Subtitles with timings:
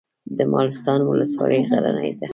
[0.37, 2.27] د مالستان ولسوالۍ غرنۍ ده